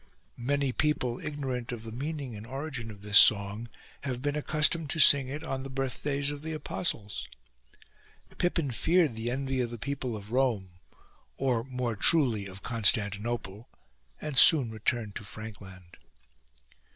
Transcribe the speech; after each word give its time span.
(Many 0.43 0.71
people, 0.71 1.19
ignorant 1.19 1.71
of 1.71 1.83
the 1.83 1.91
meaning 1.91 2.35
and 2.35 2.47
origin 2.47 2.89
of 2.89 3.03
this 3.03 3.19
song, 3.19 3.69
have 4.01 4.19
been 4.19 4.35
accustomed 4.35 4.89
to 4.89 4.99
sing 4.99 5.27
it 5.27 5.43
on 5.43 5.61
the 5.61 5.69
birthdays 5.69 6.31
of 6.31 6.41
the 6.41 6.53
apostles.) 6.53 7.27
Pippin 8.39 8.71
feared 8.71 9.11
140 9.11 9.21
HIS 9.21 9.23
PROWESS 9.23 9.23
the 9.23 9.31
envy 9.31 9.61
of 9.61 9.69
the 9.69 9.77
people 9.77 10.17
of 10.17 10.31
Rome 10.31 10.69
(or, 11.37 11.63
more 11.65 11.95
truly, 11.95 12.49
ox 12.49 12.57
Constantinople) 12.61 13.69
and 14.19 14.39
soon 14.39 14.71
returned 14.71 15.13
to 15.17 15.23
Frankland. 15.23 15.97